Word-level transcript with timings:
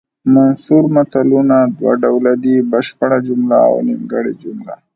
منثور 0.33 0.83
متلونه 0.95 1.57
دوه 1.77 1.93
ډوله 2.03 2.33
دي 2.43 2.55
بشپړه 2.71 3.17
جمله 3.27 3.57
او 3.69 3.75
نیمګړې 3.87 4.33
جمله 4.43 4.75